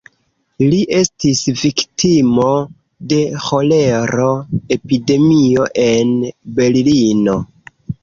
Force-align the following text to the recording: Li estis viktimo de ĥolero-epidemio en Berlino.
Li 0.69 0.77
estis 0.99 1.41
viktimo 1.63 2.47
de 3.13 3.21
ĥolero-epidemio 3.45 5.71
en 5.89 6.19
Berlino. 6.61 7.43